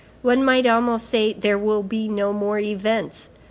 [0.23, 3.29] One might almost say: There will be no more events.